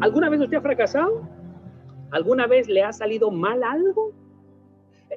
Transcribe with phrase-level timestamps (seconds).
[0.00, 1.28] ¿Alguna vez usted ha fracasado?
[2.12, 4.12] ¿Alguna vez le ha salido mal algo?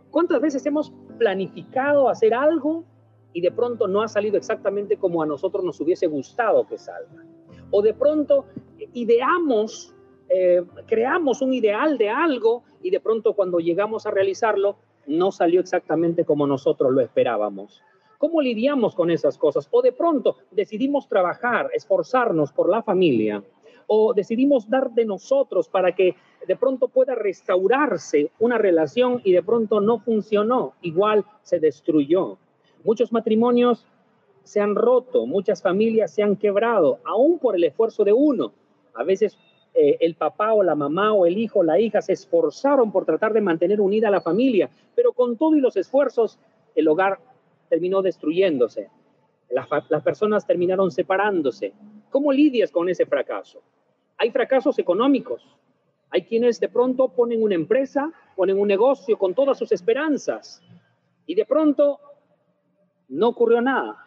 [0.10, 2.84] ¿Cuántas veces hemos planificado hacer algo
[3.32, 7.24] y de pronto no ha salido exactamente como a nosotros nos hubiese gustado que salga?
[7.70, 8.46] O de pronto
[8.94, 9.91] ideamos,
[10.34, 15.60] eh, creamos un ideal de algo y de pronto cuando llegamos a realizarlo no salió
[15.60, 17.84] exactamente como nosotros lo esperábamos.
[18.18, 19.68] ¿Cómo lidiamos con esas cosas?
[19.72, 23.44] O de pronto decidimos trabajar, esforzarnos por la familia
[23.88, 26.16] o decidimos dar de nosotros para que
[26.48, 32.38] de pronto pueda restaurarse una relación y de pronto no funcionó, igual se destruyó.
[32.86, 33.86] Muchos matrimonios
[34.44, 38.54] se han roto, muchas familias se han quebrado, aún por el esfuerzo de uno.
[38.94, 39.38] A veces
[39.74, 43.06] eh, el papá o la mamá o el hijo o la hija se esforzaron por
[43.06, 46.38] tratar de mantener unida a la familia, pero con todo y los esfuerzos,
[46.76, 47.20] el hogar
[47.70, 48.90] terminó destruyéndose.
[49.50, 51.74] Las, las personas terminaron separándose.
[52.10, 53.62] ¿Cómo lidias con ese fracaso?
[54.18, 55.58] Hay fracasos económicos.
[56.10, 60.62] Hay quienes de pronto ponen una empresa, ponen un negocio con todas sus esperanzas
[61.26, 62.00] y de pronto
[63.08, 64.06] no ocurrió nada.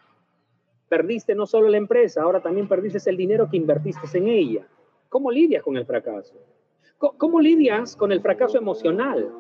[0.89, 4.67] Perdiste no solo la empresa, ahora también perdiste el dinero que invertiste en ella.
[5.15, 6.35] ¿Cómo lidias con el fracaso?
[6.99, 9.33] ¿Cómo lidias con el fracaso emocional?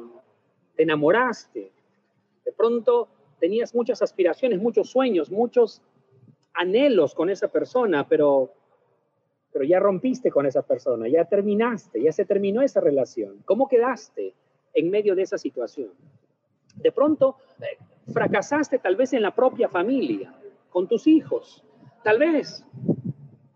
[0.76, 1.72] Te enamoraste.
[2.44, 3.08] De pronto
[3.40, 5.82] tenías muchas aspiraciones, muchos sueños, muchos
[6.52, 8.52] anhelos con esa persona, pero
[9.52, 13.42] pero ya rompiste con esa persona, ya terminaste, ya se terminó esa relación.
[13.44, 14.32] ¿Cómo quedaste
[14.74, 15.90] en medio de esa situación?
[16.76, 17.78] De pronto eh,
[18.12, 20.32] fracasaste tal vez en la propia familia,
[20.70, 21.64] con tus hijos.
[22.04, 22.64] Tal vez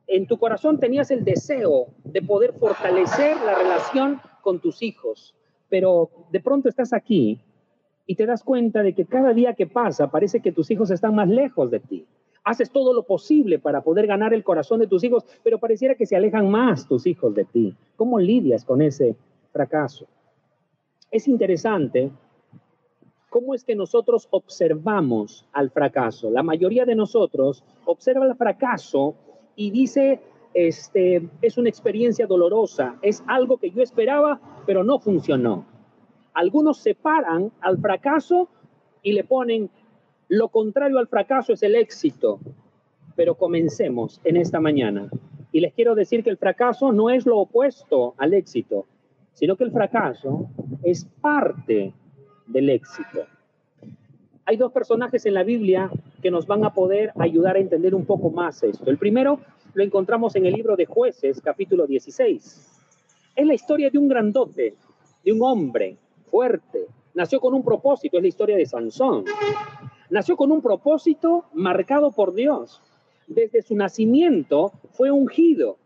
[0.08, 5.36] en tu corazón tenías el deseo de poder fortalecer la relación con tus hijos,
[5.68, 7.40] pero de pronto estás aquí
[8.06, 11.14] y te das cuenta de que cada día que pasa parece que tus hijos están
[11.14, 12.06] más lejos de ti
[12.48, 16.06] haces todo lo posible para poder ganar el corazón de tus hijos, pero pareciera que
[16.06, 17.76] se alejan más tus hijos de ti.
[17.96, 19.16] ¿Cómo lidias con ese
[19.52, 20.06] fracaso?
[21.10, 22.10] Es interesante
[23.28, 26.30] cómo es que nosotros observamos al fracaso.
[26.30, 29.14] La mayoría de nosotros observa el fracaso
[29.58, 30.20] y dice,
[30.54, 35.66] este, es una experiencia dolorosa, es algo que yo esperaba, pero no funcionó.
[36.32, 38.48] Algunos separan al fracaso
[39.02, 39.68] y le ponen
[40.28, 42.38] lo contrario al fracaso es el éxito.
[43.16, 45.08] Pero comencemos en esta mañana.
[45.50, 48.86] Y les quiero decir que el fracaso no es lo opuesto al éxito,
[49.32, 50.48] sino que el fracaso
[50.84, 51.92] es parte
[52.46, 53.26] del éxito.
[54.44, 55.90] Hay dos personajes en la Biblia
[56.22, 58.90] que nos van a poder ayudar a entender un poco más esto.
[58.90, 59.40] El primero
[59.74, 62.78] lo encontramos en el libro de jueces, capítulo 16.
[63.36, 64.74] Es la historia de un grandote,
[65.24, 65.96] de un hombre
[66.30, 66.86] fuerte.
[67.14, 69.24] Nació con un propósito, es la historia de Sansón.
[70.10, 72.82] Nació con un propósito marcado por Dios.
[73.26, 75.76] Desde su nacimiento fue ungido.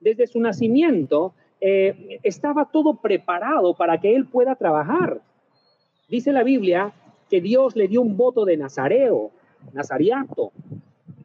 [0.00, 5.20] Desde su nacimiento eh, estaba todo preparado para que él pueda trabajar.
[6.08, 6.92] Dice la Biblia
[7.30, 9.30] que Dios le dio un voto de nazareo,
[9.72, 10.52] nazariato.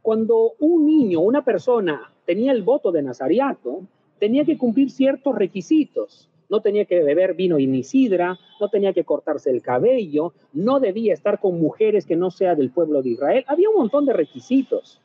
[0.02, 3.82] Cuando un niño, una persona tenía el voto de nazariato,
[4.20, 8.94] tenía que cumplir ciertos requisitos no tenía que beber vino y ni sidra, no tenía
[8.94, 13.10] que cortarse el cabello, no debía estar con mujeres que no sea del pueblo de
[13.10, 13.46] Israel.
[13.48, 15.02] Había un montón de requisitos.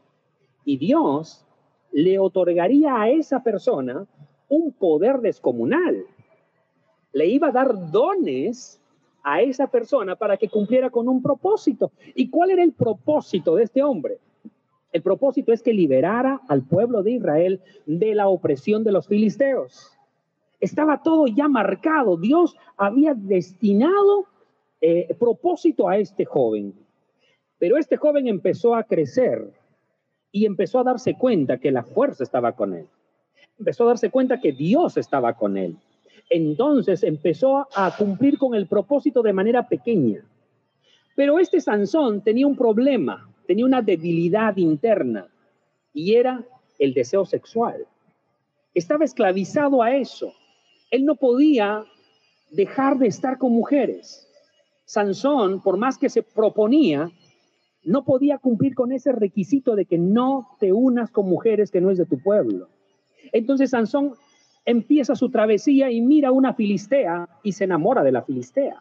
[0.65, 1.45] Y Dios
[1.91, 4.07] le otorgaría a esa persona
[4.49, 6.05] un poder descomunal.
[7.13, 8.81] Le iba a dar dones
[9.23, 11.93] a esa persona para que cumpliera con un propósito.
[12.15, 14.19] ¿Y cuál era el propósito de este hombre?
[14.93, 19.97] El propósito es que liberara al pueblo de Israel de la opresión de los filisteos.
[20.61, 22.17] Estaba todo ya marcado.
[22.17, 24.27] Dios había destinado
[24.81, 26.75] eh, propósito a este joven.
[27.59, 29.51] Pero este joven empezó a crecer
[30.31, 32.87] y empezó a darse cuenta que la fuerza estaba con él.
[33.59, 35.77] Empezó a darse cuenta que Dios estaba con él.
[36.33, 40.25] Entonces empezó a cumplir con el propósito de manera pequeña.
[41.15, 45.29] Pero este Sansón tenía un problema, tenía una debilidad interna
[45.93, 46.43] y era
[46.79, 47.87] el deseo sexual.
[48.75, 50.33] Estaba esclavizado a eso
[50.93, 51.85] él no podía
[52.51, 54.29] dejar de estar con mujeres.
[54.85, 57.11] Sansón, por más que se proponía,
[57.83, 61.91] no podía cumplir con ese requisito de que no te unas con mujeres que no
[61.91, 62.69] es de tu pueblo.
[63.33, 64.13] Entonces Sansón
[64.65, 68.81] empieza su travesía y mira a una filistea y se enamora de la filistea.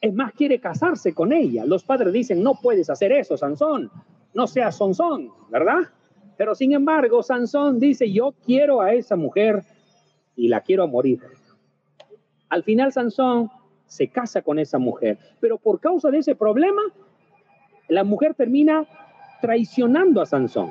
[0.00, 1.64] Es más, quiere casarse con ella.
[1.64, 3.90] Los padres dicen, no puedes hacer eso, Sansón.
[4.34, 5.80] No seas Sansón, ¿verdad?
[6.36, 9.64] Pero sin embargo, Sansón dice, yo quiero a esa mujer
[10.36, 11.20] y la quiero a morir.
[12.48, 13.50] Al final Sansón
[13.86, 16.82] se casa con esa mujer, pero por causa de ese problema,
[17.88, 18.86] la mujer termina
[19.40, 20.70] traicionando a Sansón.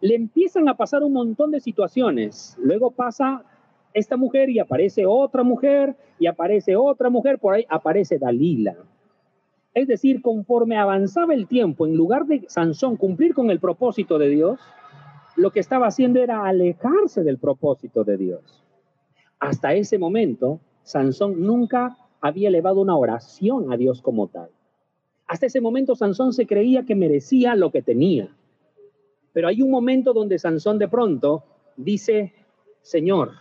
[0.00, 2.56] Le empiezan a pasar un montón de situaciones.
[2.60, 3.44] Luego pasa
[3.94, 8.76] esta mujer y aparece otra mujer y aparece otra mujer, por ahí aparece Dalila.
[9.74, 14.28] Es decir, conforme avanzaba el tiempo, en lugar de Sansón cumplir con el propósito de
[14.28, 14.60] Dios,
[15.36, 18.64] lo que estaba haciendo era alejarse del propósito de Dios.
[19.38, 24.50] Hasta ese momento, Sansón nunca había elevado una oración a Dios como tal.
[25.28, 28.34] Hasta ese momento Sansón se creía que merecía lo que tenía.
[29.32, 31.44] Pero hay un momento donde Sansón de pronto
[31.76, 32.32] dice,
[32.82, 33.32] Señor,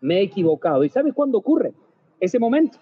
[0.00, 0.84] me he equivocado.
[0.84, 1.72] ¿Y sabe cuándo ocurre?
[2.20, 2.78] Ese momento.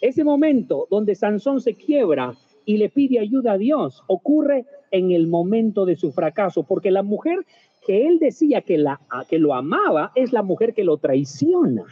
[0.00, 5.26] Ese momento donde Sansón se quiebra y le pide ayuda a Dios ocurre en el
[5.26, 7.44] momento de su fracaso, porque la mujer
[7.86, 11.84] que él decía que, la, que lo amaba es la mujer que lo traiciona.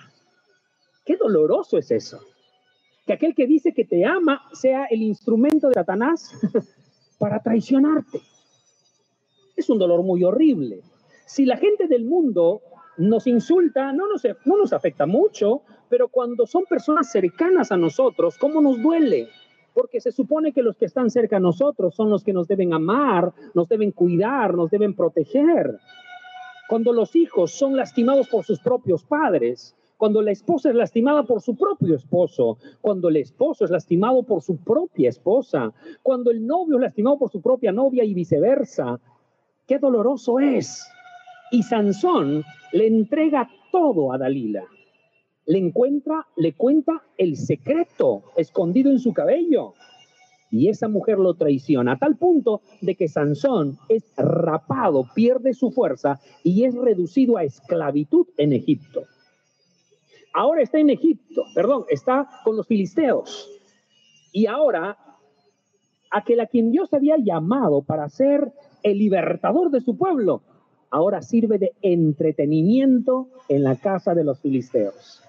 [1.04, 2.20] Qué doloroso es eso.
[3.06, 6.32] Que aquel que dice que te ama sea el instrumento de Satanás
[7.18, 8.20] para traicionarte.
[9.58, 10.82] Es un dolor muy horrible.
[11.26, 12.62] Si la gente del mundo
[12.96, 18.38] nos insulta, no nos, no nos afecta mucho, pero cuando son personas cercanas a nosotros,
[18.38, 19.26] ¿cómo nos duele?
[19.74, 22.72] Porque se supone que los que están cerca a nosotros son los que nos deben
[22.72, 25.80] amar, nos deben cuidar, nos deben proteger.
[26.68, 31.42] Cuando los hijos son lastimados por sus propios padres, cuando la esposa es lastimada por
[31.42, 35.72] su propio esposo, cuando el esposo es lastimado por su propia esposa,
[36.04, 39.00] cuando el novio es lastimado por su propia novia y viceversa,
[39.68, 40.90] qué doloroso es.
[41.52, 42.42] Y Sansón
[42.72, 44.64] le entrega todo a Dalila.
[45.46, 49.74] Le encuentra, le cuenta el secreto escondido en su cabello.
[50.50, 55.70] Y esa mujer lo traiciona a tal punto de que Sansón es rapado, pierde su
[55.70, 59.04] fuerza y es reducido a esclavitud en Egipto.
[60.32, 63.50] Ahora está en Egipto, perdón, está con los filisteos.
[64.32, 64.96] Y ahora,
[66.10, 68.52] aquel a quien Dios había llamado para ser
[68.82, 70.42] el libertador de su pueblo,
[70.90, 75.22] ahora sirve de entretenimiento en la casa de los filisteos.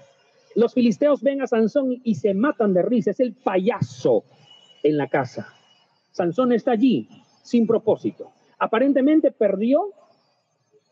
[0.56, 4.24] Los filisteos ven a Sansón y se matan de risa, es el payaso
[4.84, 5.54] en la casa.
[6.12, 7.08] Sansón está allí
[7.44, 8.32] sin propósito.
[8.58, 9.92] Aparentemente perdió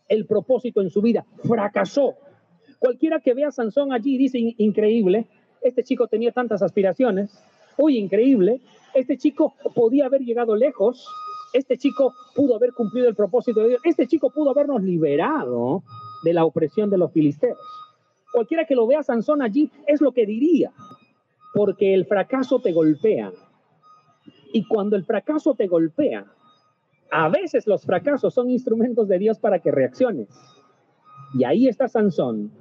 [0.08, 2.16] el propósito en su vida, fracasó.
[2.80, 5.28] Cualquiera que vea a Sansón allí dice, increíble,
[5.62, 7.32] este chico tenía tantas aspiraciones,
[7.78, 8.62] uy, increíble,
[8.94, 11.08] este chico podía haber llegado lejos,
[11.54, 13.82] este chico pudo haber cumplido el propósito de Dios.
[13.84, 15.84] Este chico pudo habernos liberado
[16.24, 17.58] de la opresión de los filisteos.
[18.32, 20.72] Cualquiera que lo vea Sansón allí es lo que diría,
[21.54, 23.32] porque el fracaso te golpea.
[24.54, 26.26] Y cuando el fracaso te golpea,
[27.12, 30.28] a veces los fracasos son instrumentos de Dios para que reacciones.
[31.34, 32.52] Y ahí está Sansón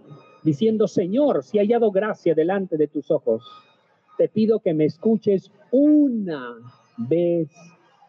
[0.42, 3.44] diciendo, Señor, si he hallado gracia delante de tus ojos,
[4.16, 6.54] te pido que me escuches una
[6.96, 7.50] vez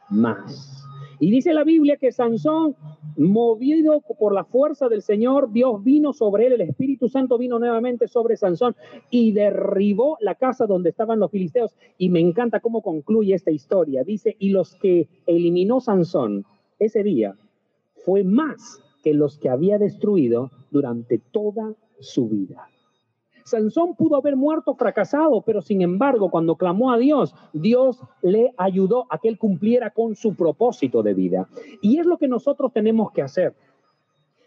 [0.09, 0.77] más.
[1.19, 2.75] Y dice la Biblia que Sansón,
[3.17, 8.07] movido por la fuerza del Señor, Dios vino sobre él, el Espíritu Santo vino nuevamente
[8.07, 8.75] sobre Sansón
[9.09, 11.75] y derribó la casa donde estaban los filisteos.
[11.97, 14.03] Y me encanta cómo concluye esta historia.
[14.03, 16.45] Dice, y los que eliminó Sansón
[16.77, 17.35] ese día
[18.05, 22.69] fue más que los que había destruido durante toda su vida.
[23.47, 29.05] Sansón pudo haber muerto fracasado, pero sin embargo, cuando clamó a Dios, Dios le ayudó
[29.09, 31.47] a que él cumpliera con su propósito de vida.
[31.81, 33.55] Y es lo que nosotros tenemos que hacer.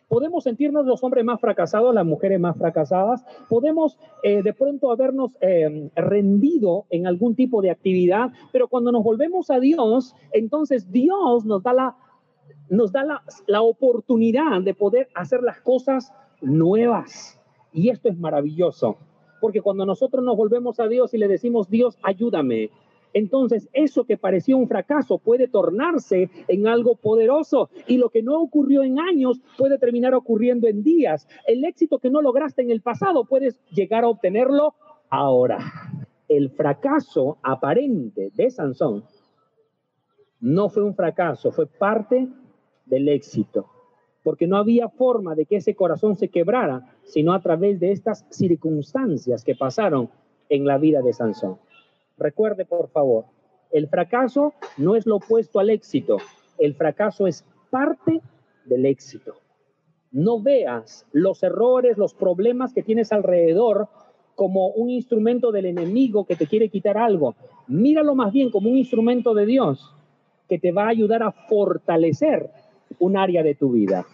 [0.07, 3.25] Podemos sentirnos los hombres más fracasados, las mujeres más fracasadas.
[3.49, 9.03] Podemos eh, de pronto habernos eh, rendido en algún tipo de actividad, pero cuando nos
[9.03, 11.97] volvemos a Dios, entonces Dios nos da la,
[12.69, 17.40] nos da la, la oportunidad de poder hacer las cosas nuevas.
[17.73, 18.97] Y esto es maravilloso,
[19.41, 22.71] porque cuando nosotros nos volvemos a Dios y le decimos, Dios, ayúdame,
[23.13, 28.41] entonces eso que parecía un fracaso puede tornarse en algo poderoso y lo que no
[28.41, 31.27] ocurrió en años puede terminar ocurriendo en días.
[31.47, 34.75] El éxito que no lograste en el pasado puedes llegar a obtenerlo
[35.09, 35.59] ahora.
[36.29, 39.05] El fracaso aparente de Sansón
[40.41, 42.29] no fue un fracaso, fue parte
[42.87, 43.67] del éxito
[44.23, 48.27] porque no había forma de que ese corazón se quebrara, sino a través de estas
[48.31, 50.11] circunstancias que pasaron
[50.49, 51.59] en la vida de Sansón.
[52.19, 53.25] Recuerde, por favor,
[53.71, 56.19] el fracaso no es lo opuesto al éxito,
[56.59, 58.21] el fracaso es parte
[58.67, 59.35] del éxito.
[60.13, 63.89] No veas los errores, los problemas que tienes alrededor
[64.35, 67.37] como un instrumento del enemigo que te quiere quitar algo.
[67.69, 69.95] Míralo más bien como un instrumento de Dios
[70.49, 72.51] que te va a ayudar a fortalecer
[72.99, 74.07] un área de tu vida.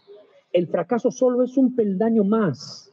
[0.53, 2.93] El fracaso solo es un peldaño más.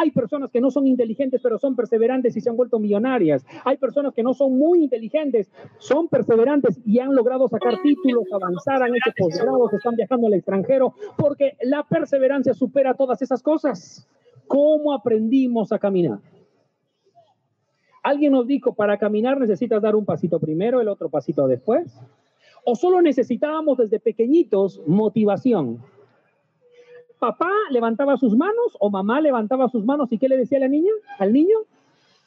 [0.00, 3.44] Hay personas que no son inteligentes, pero son perseverantes y se han vuelto millonarias.
[3.64, 8.80] Hay personas que no son muy inteligentes, son perseverantes y han logrado sacar títulos, avanzar,
[8.82, 14.06] han hecho posgrados, están viajando al extranjero, porque la perseverancia supera todas esas cosas.
[14.46, 16.20] ¿Cómo aprendimos a caminar?
[18.04, 22.00] Alguien nos dijo, para caminar necesitas dar un pasito primero, el otro pasito después.
[22.70, 25.78] O solo necesitábamos desde pequeñitos motivación.
[27.18, 30.68] Papá levantaba sus manos o mamá levantaba sus manos y ¿qué le decía a la
[30.68, 30.92] niña?
[31.18, 31.60] Al niño,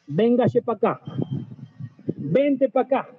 [0.08, 1.02] véngase para acá,
[2.18, 3.10] vente para acá.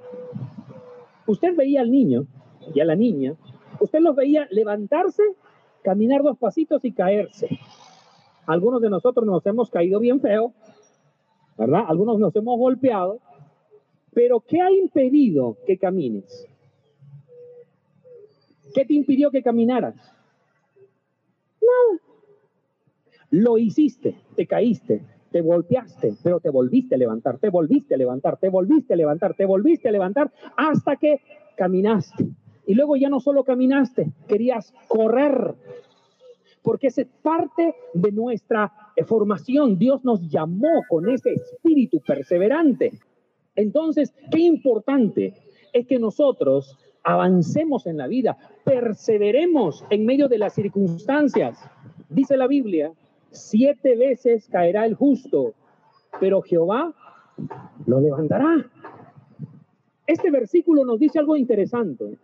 [1.28, 2.26] Usted veía al niño
[2.74, 3.36] y a la niña,
[3.78, 5.22] usted los veía levantarse,
[5.84, 7.56] caminar dos pasitos y caerse.
[8.46, 10.54] Algunos de nosotros nos hemos caído bien feo,
[11.56, 11.84] ¿verdad?
[11.86, 13.20] Algunos nos hemos golpeado,
[14.12, 16.48] pero ¿qué ha impedido que camines?
[18.74, 19.94] ¿Qué te impidió que caminaras?
[21.60, 22.00] Nada.
[23.30, 28.38] Lo hiciste, te caíste, te golpeaste, pero te volviste a levantar, te volviste a levantar,
[28.38, 31.20] te volviste a levantar, te volviste a levantar hasta que
[31.56, 32.28] caminaste.
[32.66, 35.54] Y luego ya no solo caminaste, querías correr,
[36.62, 38.72] porque es parte de nuestra
[39.06, 39.78] formación.
[39.78, 42.92] Dios nos llamó con ese espíritu perseverante.
[43.56, 45.34] Entonces, qué importante
[45.72, 51.58] es que nosotros avancemos en la vida, perseveremos en medio de las circunstancias.
[52.08, 52.92] Dice la Biblia,
[53.30, 55.54] siete veces caerá el justo,
[56.20, 56.94] pero Jehová
[57.86, 58.70] lo levantará.
[60.06, 62.18] Este versículo nos dice algo interesante,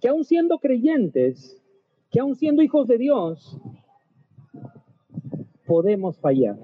[0.00, 1.62] que aun siendo creyentes,
[2.10, 3.58] que aun siendo hijos de Dios,
[5.66, 6.58] podemos fallar,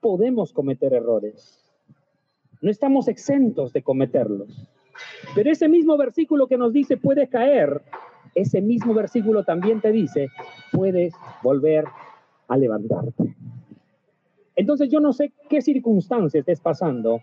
[0.00, 1.62] podemos cometer errores.
[2.60, 4.68] No estamos exentos de cometerlos.
[5.34, 7.82] Pero ese mismo versículo que nos dice puedes caer,
[8.34, 10.28] ese mismo versículo también te dice
[10.72, 11.84] puedes volver
[12.48, 13.34] a levantarte.
[14.54, 17.20] Entonces yo no sé qué circunstancias estés pasando,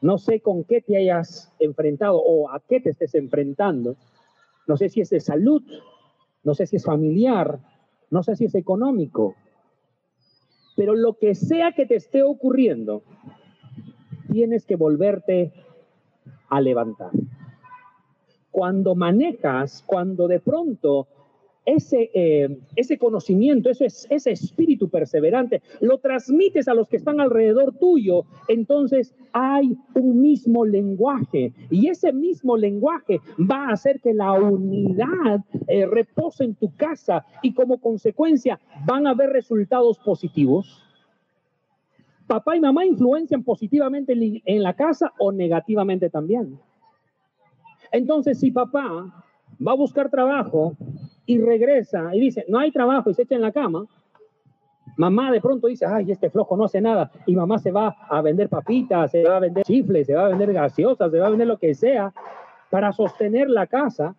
[0.00, 3.96] no sé con qué te hayas enfrentado o a qué te estés enfrentando,
[4.66, 5.62] no sé si es de salud,
[6.44, 7.58] no sé si es familiar,
[8.10, 9.34] no sé si es económico,
[10.76, 13.02] pero lo que sea que te esté ocurriendo,
[14.30, 15.52] tienes que volverte
[16.56, 17.10] a levantar.
[18.50, 21.08] Cuando manejas, cuando de pronto
[21.66, 27.74] ese, eh, ese conocimiento, ese, ese espíritu perseverante, lo transmites a los que están alrededor
[27.78, 34.32] tuyo, entonces hay un mismo lenguaje y ese mismo lenguaje va a hacer que la
[34.32, 40.83] unidad eh, repose en tu casa y como consecuencia van a haber resultados positivos.
[42.26, 44.14] Papá y mamá influencian positivamente
[44.44, 46.58] en la casa o negativamente también.
[47.92, 49.24] Entonces, si papá
[49.66, 50.76] va a buscar trabajo
[51.26, 53.86] y regresa y dice, no hay trabajo y se echa en la cama,
[54.96, 58.20] mamá de pronto dice, ay, este flojo no hace nada, y mamá se va a
[58.20, 61.30] vender papitas, se va a vender chifles, se va a vender gaseosas, se va a
[61.30, 62.12] vender lo que sea
[62.70, 64.16] para sostener la casa,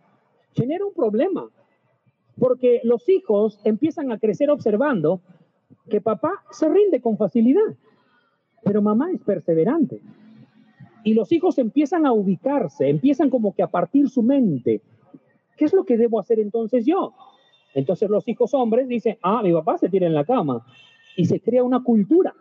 [0.54, 1.50] genera un problema,
[2.40, 5.22] porque los hijos empiezan a crecer observando
[5.90, 7.76] que papá se rinde con facilidad,
[8.66, 10.02] pero mamá es perseverante.
[11.06, 14.82] Y los hijos empiezan a ubicarse, empiezan como que a partir su mente,
[15.58, 17.14] ¿Qué es lo que debo hacer entonces yo?
[17.74, 20.66] Entonces los hijos hombres dicen, ah, mi papá se tira en la cama.
[21.18, 22.34] Y se crea una cultura,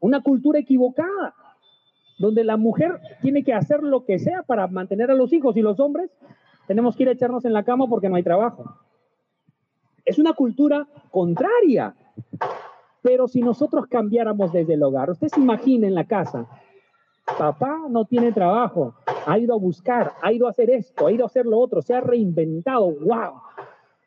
[0.00, 1.34] una cultura equivocada,
[2.18, 5.62] donde la mujer tiene que hacer lo que sea para mantener a los hijos y
[5.62, 6.10] los hombres
[6.66, 8.76] tenemos que ir a echarnos en la cama porque no hay trabajo.
[10.04, 11.94] Es una cultura contraria.
[13.02, 16.46] Pero si nosotros cambiáramos desde el hogar, usted se imagina en la casa,
[17.38, 18.94] papá no tiene trabajo,
[19.26, 21.82] ha ido a buscar, ha ido a hacer esto, ha ido a hacer lo otro,
[21.82, 23.40] se ha reinventado, wow.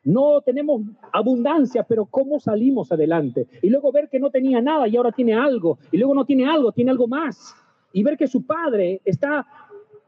[0.04, 0.82] No tenemos
[1.12, 3.46] abundancia, pero ¿cómo salimos adelante?
[3.62, 6.46] Y luego ver que no tenía nada y ahora tiene algo, y luego no tiene
[6.46, 7.54] algo, tiene algo más.
[7.92, 9.46] Y ver que su padre está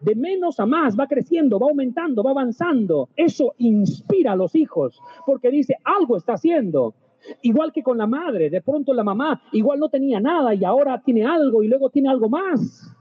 [0.01, 3.09] de menos a más, va creciendo, va aumentando, va avanzando.
[3.17, 6.95] Eso inspira a los hijos, porque dice, algo está haciendo.
[7.43, 11.01] Igual que con la madre, de pronto la mamá igual no tenía nada y ahora
[11.05, 12.93] tiene algo y luego tiene algo más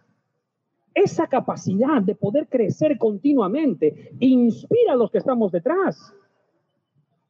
[0.96, 6.14] esa capacidad de poder crecer continuamente inspira a los que estamos detrás.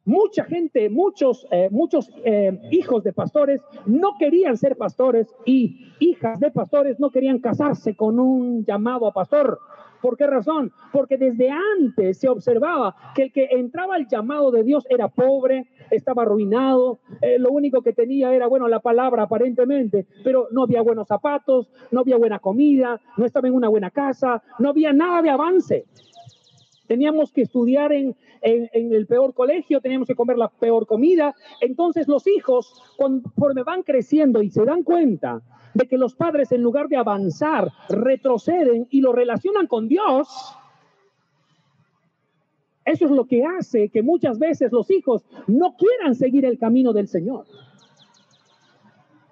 [0.04, 6.38] Mucha gente, muchos, eh, muchos eh, hijos de pastores no querían ser pastores y hijas
[6.38, 9.58] de pastores no querían casarse con un llamado a pastor.
[10.00, 10.70] ¿Por qué razón?
[10.92, 15.66] Porque desde antes se observaba que el que entraba al llamado de Dios era pobre,
[15.90, 20.82] estaba arruinado, eh, lo único que tenía era, bueno, la palabra aparentemente, pero no había
[20.82, 25.22] buenos zapatos, no había buena comida, no estaba en una buena casa, no había nada
[25.22, 25.86] de avance.
[26.86, 31.34] teníamos que estudiar en, el peor colegio, teníamos que comer la peor comida.
[31.60, 35.42] Entonces los hijos, conforme van creciendo y se dan cuenta
[35.74, 40.28] de que los padres en lugar de avanzar, retroceden y lo relacionan con Dios,
[42.86, 46.92] eso es lo que hace que muchas veces los hijos no quieran seguir el camino
[46.92, 47.44] del Señor.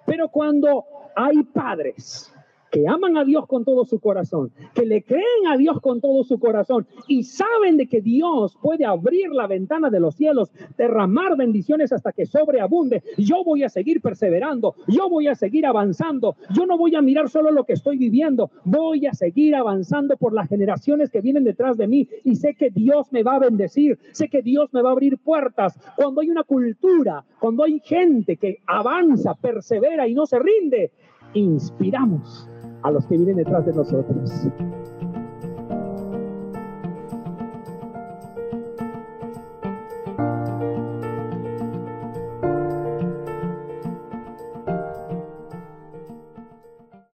[0.05, 0.83] Pero cuando
[1.15, 2.34] hay padres
[2.75, 6.25] que aman a Dios con todo su corazón, que le creen a Dios con todo
[6.25, 11.37] su corazón y saben de que Dios puede abrir la ventana de los cielos, derramar
[11.37, 13.01] bendiciones hasta que sobreabunde.
[13.17, 17.29] Yo voy a seguir perseverando, yo voy a seguir avanzando, yo no voy a mirar
[17.29, 21.77] solo lo que estoy viviendo, voy a seguir avanzando por las generaciones que vienen detrás
[21.77, 24.89] de mí y sé que Dios me va a bendecir, sé que Dios me va
[24.89, 25.79] a abrir puertas.
[25.95, 30.91] Cuando hay una cultura, cuando hay gente que avanza, persevera y no se rinde,
[31.33, 32.49] inspiramos
[32.85, 34.31] a los que vienen detrás de nosotros.